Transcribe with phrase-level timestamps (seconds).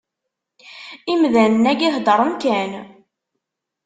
[1.13, 2.71] Imdanen-agi, heddren kan.